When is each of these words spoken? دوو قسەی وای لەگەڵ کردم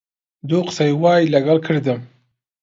دوو 0.49 0.61
قسەی 0.67 0.91
وای 1.01 1.31
لەگەڵ 1.33 1.57
کردم 1.67 1.99